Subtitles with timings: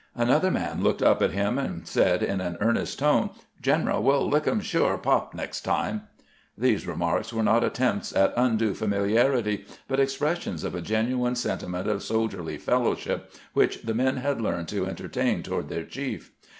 [0.15, 3.29] Another man looked up at him, and said in an earnest tone,
[3.61, 6.07] "General, we '11 lick 'em sure pop next time."
[6.57, 12.01] These remarks were not attempts at undue famiharity, but expressions of a genuine sentiment of
[12.01, 16.31] soldierly fellowship which the men had learned to en tertain toward their chief.